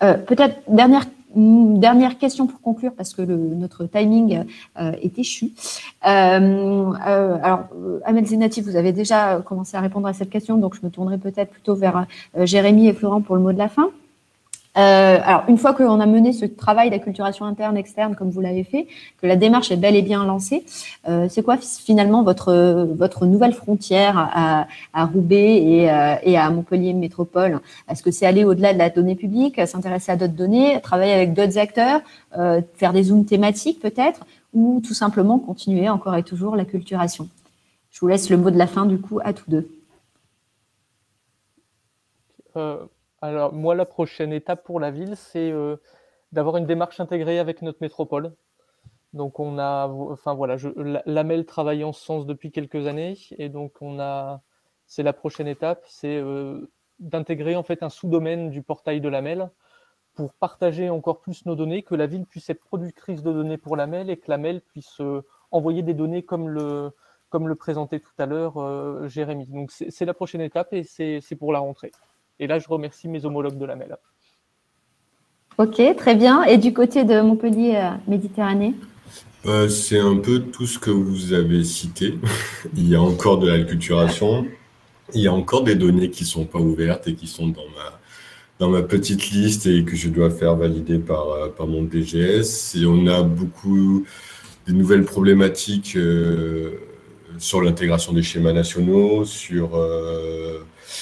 Peut-être 0.00 0.60
dernière 0.68 1.04
dernière 1.34 2.16
question 2.16 2.46
pour 2.46 2.60
conclure 2.62 2.92
parce 2.96 3.12
que 3.12 3.20
le, 3.20 3.36
notre 3.36 3.84
timing 3.84 4.44
est 4.78 5.18
échu. 5.18 5.52
alors, 6.00 7.68
Amel 8.04 8.26
Zenati, 8.26 8.62
vous 8.62 8.76
avez 8.76 8.92
déjà 8.92 9.42
commencé 9.44 9.76
à 9.76 9.80
répondre 9.80 10.08
à 10.08 10.14
cette 10.14 10.30
question, 10.30 10.56
donc 10.56 10.74
je 10.74 10.80
me 10.82 10.90
tournerai 10.90 11.18
peut-être 11.18 11.50
plutôt 11.50 11.74
vers 11.74 12.06
Jérémy 12.34 12.88
et 12.88 12.94
Florent 12.94 13.20
pour 13.20 13.36
le 13.36 13.42
mot 13.42 13.52
de 13.52 13.58
la 13.58 13.68
fin. 13.68 13.90
Euh, 14.76 15.18
alors, 15.24 15.44
une 15.48 15.58
fois 15.58 15.72
qu'on 15.74 15.98
a 15.98 16.06
mené 16.06 16.32
ce 16.32 16.44
travail 16.44 16.90
d'acculturation 16.90 17.44
interne, 17.46 17.76
externe, 17.76 18.14
comme 18.14 18.30
vous 18.30 18.40
l'avez 18.40 18.64
fait, 18.64 18.86
que 19.20 19.26
la 19.26 19.36
démarche 19.36 19.70
est 19.70 19.76
bel 19.76 19.96
et 19.96 20.02
bien 20.02 20.24
lancée, 20.24 20.64
euh, 21.08 21.26
c'est 21.28 21.42
quoi 21.42 21.56
finalement 21.56 22.22
votre, 22.22 22.86
votre 22.96 23.26
nouvelle 23.26 23.54
frontière 23.54 24.16
à, 24.18 25.04
Roubaix 25.04 25.56
et, 25.56 25.90
euh, 25.90 26.14
et, 26.22 26.36
à 26.36 26.50
Montpellier 26.50 26.92
Métropole? 26.92 27.60
Est-ce 27.90 28.02
que 28.02 28.10
c'est 28.10 28.26
aller 28.26 28.44
au-delà 28.44 28.72
de 28.72 28.78
la 28.78 28.90
donnée 28.90 29.16
publique, 29.16 29.60
s'intéresser 29.66 30.12
à 30.12 30.16
d'autres 30.16 30.34
données, 30.34 30.80
travailler 30.80 31.14
avec 31.14 31.34
d'autres 31.34 31.58
acteurs, 31.58 32.00
faire 32.74 32.92
des 32.92 33.04
zooms 33.04 33.24
thématiques 33.24 33.80
peut-être, 33.80 34.26
ou 34.54 34.80
tout 34.86 34.94
simplement 34.94 35.38
continuer 35.38 35.88
encore 35.88 36.14
et 36.14 36.22
toujours 36.22 36.56
l'acculturation? 36.56 37.28
Je 37.90 38.00
vous 38.00 38.08
laisse 38.08 38.30
le 38.30 38.36
mot 38.36 38.50
de 38.50 38.58
la 38.58 38.66
fin 38.66 38.86
du 38.86 38.98
coup 39.00 39.18
à 39.24 39.32
tous 39.32 39.50
deux. 39.50 39.68
Alors, 43.20 43.52
moi, 43.52 43.74
la 43.74 43.84
prochaine 43.84 44.32
étape 44.32 44.64
pour 44.64 44.78
la 44.78 44.90
ville, 44.90 45.16
c'est 45.16 45.50
euh, 45.50 45.76
d'avoir 46.32 46.56
une 46.56 46.66
démarche 46.66 47.00
intégrée 47.00 47.38
avec 47.40 47.62
notre 47.62 47.78
métropole. 47.80 48.32
Donc, 49.12 49.40
on 49.40 49.58
a, 49.58 49.88
enfin 49.88 50.34
voilà, 50.34 50.56
je, 50.56 50.68
l'AMEL 51.06 51.44
travaille 51.46 51.82
en 51.82 51.92
ce 51.92 52.04
sens 52.04 52.26
depuis 52.26 52.52
quelques 52.52 52.86
années, 52.86 53.16
et 53.38 53.48
donc 53.48 53.72
on 53.80 53.98
a, 53.98 54.42
c'est 54.86 55.02
la 55.02 55.12
prochaine 55.12 55.48
étape, 55.48 55.84
c'est 55.88 56.16
euh, 56.18 56.70
d'intégrer 57.00 57.56
en 57.56 57.62
fait 57.62 57.82
un 57.82 57.88
sous-domaine 57.88 58.50
du 58.50 58.62
portail 58.62 59.00
de 59.00 59.08
l'AMEL 59.08 59.50
pour 60.14 60.34
partager 60.34 60.90
encore 60.90 61.20
plus 61.20 61.46
nos 61.46 61.56
données, 61.56 61.82
que 61.82 61.94
la 61.94 62.06
ville 62.06 62.26
puisse 62.26 62.50
être 62.50 62.62
productrice 62.64 63.22
de 63.22 63.32
données 63.32 63.58
pour 63.58 63.76
l'AMEL 63.76 64.10
et 64.10 64.18
que 64.18 64.30
l'AMEL 64.30 64.60
puisse 64.60 65.00
euh, 65.00 65.24
envoyer 65.50 65.82
des 65.82 65.94
données 65.94 66.22
comme 66.22 66.50
le, 66.50 66.90
comme 67.30 67.48
le 67.48 67.54
présentait 67.54 68.00
tout 68.00 68.12
à 68.18 68.26
l'heure 68.26 69.08
Jérémy. 69.08 69.46
Donc, 69.46 69.70
c'est 69.70 70.04
la 70.04 70.14
prochaine 70.14 70.40
étape 70.40 70.72
et 70.72 70.84
c'est 70.84 71.36
pour 71.38 71.52
la 71.52 71.60
rentrée. 71.60 71.92
Et 72.40 72.46
là, 72.46 72.58
je 72.58 72.68
remercie 72.68 73.08
mes 73.08 73.24
homologues 73.24 73.58
de 73.58 73.64
la 73.64 73.76
MEL. 73.76 73.96
Ok, 75.58 75.80
très 75.96 76.14
bien. 76.14 76.44
Et 76.44 76.56
du 76.56 76.72
côté 76.72 77.04
de 77.04 77.20
Montpellier 77.20 77.74
euh, 77.76 77.90
Méditerranée? 78.06 78.74
Euh, 79.46 79.68
C'est 79.68 79.98
un 79.98 80.16
peu 80.16 80.40
tout 80.40 80.66
ce 80.66 80.78
que 80.78 80.90
vous 80.90 81.32
avez 81.32 81.64
cité. 81.64 82.14
Il 82.76 82.88
y 82.88 82.94
a 82.94 83.02
encore 83.02 83.38
de 83.38 83.48
l'alculturation. 83.48 84.46
Il 85.14 85.22
y 85.22 85.26
a 85.26 85.32
encore 85.32 85.64
des 85.64 85.74
données 85.74 86.10
qui 86.10 86.22
ne 86.22 86.28
sont 86.28 86.44
pas 86.44 86.60
ouvertes 86.60 87.08
et 87.08 87.14
qui 87.14 87.26
sont 87.26 87.48
dans 87.48 87.66
ma, 87.74 87.98
dans 88.60 88.68
ma 88.68 88.82
petite 88.82 89.30
liste 89.30 89.66
et 89.66 89.84
que 89.84 89.96
je 89.96 90.08
dois 90.08 90.30
faire 90.30 90.54
valider 90.54 90.98
par, 90.98 91.28
euh, 91.30 91.48
par 91.48 91.66
mon 91.66 91.82
DGS. 91.82 92.76
Et 92.76 92.86
on 92.86 93.08
a 93.08 93.22
beaucoup 93.22 94.04
de 94.68 94.72
nouvelles 94.72 95.04
problématiques 95.04 95.96
sur 97.38 97.62
l'intégration 97.62 98.12
des 98.12 98.22
schémas 98.22 98.52
nationaux, 98.52 99.24
sur 99.24 99.76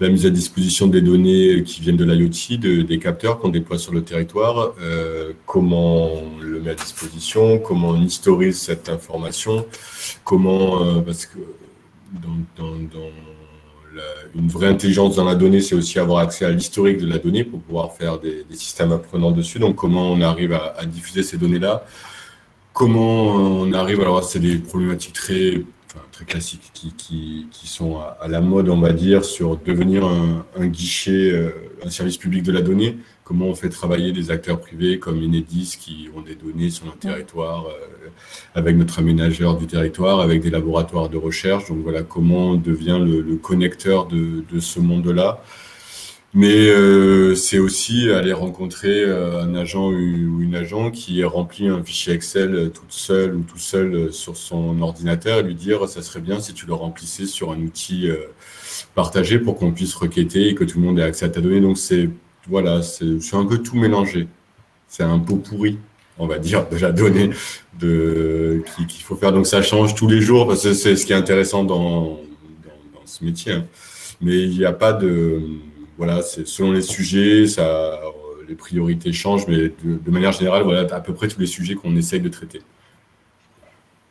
la 0.00 0.08
mise 0.08 0.26
à 0.26 0.30
disposition 0.30 0.86
des 0.86 1.00
données 1.00 1.62
qui 1.64 1.80
viennent 1.80 1.96
de 1.96 2.04
l'IoT, 2.04 2.84
des 2.84 2.98
capteurs 2.98 3.38
qu'on 3.38 3.48
déploie 3.48 3.78
sur 3.78 3.92
le 3.92 4.02
territoire, 4.02 4.74
euh, 4.80 5.32
comment 5.46 6.12
on 6.12 6.38
le 6.40 6.60
met 6.60 6.70
à 6.70 6.74
disposition, 6.74 7.58
comment 7.58 7.90
on 7.90 8.02
historise 8.02 8.58
cette 8.58 8.88
information, 8.88 9.66
comment, 10.24 10.82
euh, 10.82 11.00
parce 11.00 11.26
que 11.26 11.38
dans, 12.12 12.64
dans, 12.64 12.76
une 14.36 14.46
vraie 14.46 14.68
intelligence 14.68 15.16
dans 15.16 15.24
la 15.24 15.34
donnée, 15.34 15.60
c'est 15.60 15.74
aussi 15.74 15.98
avoir 15.98 16.18
accès 16.18 16.44
à 16.44 16.50
l'historique 16.50 16.98
de 16.98 17.06
la 17.06 17.18
donnée 17.18 17.42
pour 17.42 17.60
pouvoir 17.60 17.92
faire 17.94 18.20
des, 18.20 18.44
des, 18.48 18.56
systèmes 18.56 18.92
apprenants 18.92 19.32
dessus. 19.32 19.58
Donc, 19.58 19.74
comment 19.74 20.12
on 20.12 20.20
arrive 20.20 20.52
à, 20.52 20.74
à 20.78 20.84
diffuser 20.84 21.24
ces 21.24 21.36
données-là? 21.36 21.84
Comment 22.72 23.24
on 23.34 23.72
arrive, 23.72 24.00
alors 24.00 24.22
c'est 24.22 24.38
des 24.38 24.58
problématiques 24.58 25.14
très 25.14 25.64
très 26.12 26.24
classiques 26.24 26.70
qui, 26.72 26.92
qui, 26.92 27.46
qui 27.50 27.66
sont 27.66 27.98
à, 27.98 28.28
la 28.28 28.40
mode, 28.40 28.68
on 28.68 28.80
va 28.80 28.92
dire, 28.92 29.24
sur 29.24 29.56
devenir 29.56 30.04
un, 30.04 30.44
un 30.56 30.66
guichet, 30.66 31.30
euh, 31.32 31.50
un 31.84 31.90
service 31.90 32.16
public 32.16 32.42
de 32.42 32.52
la 32.52 32.62
donnée. 32.62 32.98
Comment 33.24 33.46
on 33.46 33.54
fait 33.54 33.68
travailler 33.68 34.12
des 34.12 34.30
acteurs 34.30 34.60
privés 34.60 34.98
comme 34.98 35.18
Enedis 35.22 35.76
qui 35.78 36.08
ont 36.16 36.22
des 36.22 36.34
données 36.34 36.70
sur 36.70 36.86
notre 36.86 36.98
territoire, 36.98 37.66
euh, 37.66 38.08
avec 38.54 38.76
notre 38.76 38.98
aménageur 38.98 39.56
du 39.56 39.66
territoire, 39.66 40.20
avec 40.20 40.40
des 40.42 40.50
laboratoires 40.50 41.08
de 41.08 41.16
recherche. 41.16 41.68
Donc 41.68 41.78
voilà 41.82 42.02
comment 42.02 42.50
on 42.50 42.54
devient 42.56 42.98
le, 43.00 43.20
le 43.20 43.36
connecteur 43.36 44.06
de, 44.06 44.44
de 44.50 44.60
ce 44.60 44.80
monde-là. 44.80 45.42
Mais 46.38 46.68
euh, 46.68 47.34
c'est 47.34 47.58
aussi 47.58 48.12
aller 48.12 48.32
rencontrer 48.32 49.02
euh, 49.02 49.42
un 49.42 49.56
agent 49.56 49.88
ou 49.88 50.40
une 50.40 50.54
agent 50.54 50.92
qui 50.92 51.24
remplit 51.24 51.66
un 51.66 51.82
fichier 51.82 52.12
Excel 52.12 52.54
euh, 52.54 52.68
toute 52.68 52.92
seule 52.92 53.34
ou 53.34 53.42
tout 53.42 53.58
seul 53.58 53.92
euh, 53.92 54.12
sur 54.12 54.36
son 54.36 54.80
ordinateur 54.80 55.40
et 55.40 55.42
lui 55.42 55.56
dire 55.56 55.88
ça 55.88 56.00
serait 56.00 56.20
bien 56.20 56.38
si 56.38 56.54
tu 56.54 56.64
le 56.64 56.74
remplissais 56.74 57.26
sur 57.26 57.50
un 57.50 57.58
outil 57.60 58.08
partagé 58.94 59.40
pour 59.40 59.56
qu'on 59.56 59.72
puisse 59.72 59.96
requêter 59.96 60.50
et 60.50 60.54
que 60.54 60.62
tout 60.62 60.78
le 60.78 60.86
monde 60.86 61.00
ait 61.00 61.02
accès 61.02 61.24
à 61.24 61.28
ta 61.28 61.40
donnée. 61.40 61.60
Donc 61.60 61.76
c'est 61.76 62.08
voilà, 62.46 62.82
c'est 62.82 63.34
un 63.34 63.44
peu 63.44 63.58
tout 63.58 63.76
mélangé. 63.76 64.28
C'est 64.86 65.02
un 65.02 65.18
pot 65.18 65.38
pourri, 65.38 65.80
on 66.18 66.28
va 66.28 66.38
dire, 66.38 66.68
de 66.68 66.76
la 66.76 66.92
donnée 66.92 67.30
de 67.80 68.62
qu'il 68.76 69.02
faut 69.02 69.16
faire. 69.16 69.32
Donc 69.32 69.48
ça 69.48 69.60
change 69.60 69.96
tous 69.96 70.06
les 70.06 70.20
jours 70.20 70.46
parce 70.46 70.62
que 70.62 70.72
c'est 70.72 70.94
ce 70.94 71.04
qui 71.04 71.12
est 71.12 71.16
intéressant 71.16 71.64
dans, 71.64 71.80
dans, 71.82 72.78
dans 72.94 73.06
ce 73.06 73.24
métier. 73.24 73.54
Hein. 73.54 73.64
Mais 74.20 74.44
il 74.44 74.56
n'y 74.56 74.64
a 74.64 74.72
pas 74.72 74.92
de 74.92 75.42
voilà, 75.98 76.22
c'est 76.22 76.46
selon 76.46 76.72
les 76.72 76.82
sujets, 76.82 77.46
ça, 77.46 77.62
euh, 77.62 77.98
les 78.48 78.54
priorités 78.54 79.12
changent, 79.12 79.46
mais 79.46 79.56
de, 79.56 79.98
de, 80.02 80.10
manière 80.10 80.32
générale, 80.32 80.62
voilà, 80.62 80.86
à 80.94 81.00
peu 81.00 81.12
près 81.12 81.28
tous 81.28 81.40
les 81.40 81.46
sujets 81.46 81.74
qu'on 81.74 81.94
essaye 81.96 82.20
de 82.20 82.28
traiter. 82.28 82.62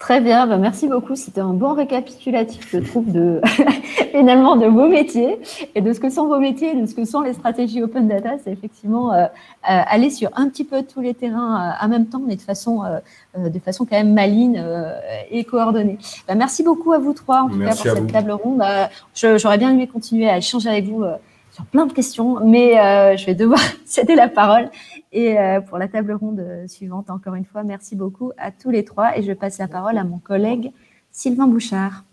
Très 0.00 0.22
bien, 0.22 0.46
ben 0.46 0.56
merci 0.56 0.88
beaucoup. 0.88 1.14
C'était 1.14 1.42
un 1.42 1.52
bon 1.52 1.74
récapitulatif, 1.74 2.70
je 2.72 2.78
trouve, 2.78 3.12
de 3.12 3.42
finalement 4.12 4.56
de 4.56 4.64
vos 4.64 4.88
métiers 4.88 5.38
et 5.74 5.82
de 5.82 5.92
ce 5.92 6.00
que 6.00 6.08
sont 6.08 6.26
vos 6.26 6.38
métiers 6.38 6.70
et 6.70 6.74
de 6.74 6.86
ce 6.86 6.94
que 6.94 7.04
sont 7.04 7.20
les 7.20 7.34
stratégies 7.34 7.82
open 7.82 8.08
data. 8.08 8.30
C'est 8.42 8.50
effectivement 8.50 9.12
euh, 9.12 9.24
euh, 9.24 9.26
aller 9.64 10.08
sur 10.08 10.30
un 10.36 10.48
petit 10.48 10.64
peu 10.64 10.84
tous 10.84 11.02
les 11.02 11.12
terrains 11.12 11.74
euh, 11.82 11.84
en 11.84 11.88
même 11.88 12.06
temps, 12.06 12.22
mais 12.26 12.36
de 12.36 12.40
façon, 12.40 12.82
euh, 12.82 13.50
de 13.50 13.58
façon 13.58 13.84
quand 13.84 13.96
même 13.96 14.14
maligne 14.14 14.64
et 15.30 15.44
coordonnée. 15.44 15.98
Ben 16.26 16.34
merci 16.34 16.62
beaucoup 16.62 16.94
à 16.94 16.98
vous 16.98 17.12
trois, 17.12 17.42
en 17.42 17.50
tout 17.50 17.56
merci 17.56 17.82
cas, 17.82 17.90
pour 17.90 17.98
cette 17.98 18.12
table 18.12 18.32
ronde. 18.32 18.62
J'aurais 19.14 19.58
bien 19.58 19.70
aimé 19.70 19.86
continuer 19.86 20.30
à 20.30 20.38
échanger 20.38 20.70
avec 20.70 20.86
vous 20.86 21.04
sur 21.50 21.64
plein 21.66 21.86
de 21.86 21.92
questions, 21.92 22.44
mais 22.44 22.78
euh, 22.78 23.16
je 23.16 23.26
vais 23.26 23.34
devoir 23.34 23.60
céder 23.84 24.14
la 24.14 24.28
parole. 24.28 24.70
Et 25.12 25.38
euh, 25.38 25.60
pour 25.60 25.78
la 25.78 25.88
table 25.88 26.12
ronde 26.12 26.44
suivante, 26.66 27.10
encore 27.10 27.34
une 27.34 27.44
fois, 27.44 27.62
merci 27.62 27.96
beaucoup 27.96 28.32
à 28.38 28.50
tous 28.50 28.70
les 28.70 28.84
trois. 28.84 29.18
Et 29.18 29.22
je 29.22 29.32
passe 29.32 29.58
la 29.58 29.68
parole 29.68 29.98
à 29.98 30.04
mon 30.04 30.18
collègue 30.18 30.72
Sylvain 31.10 31.46
Bouchard. 31.46 32.04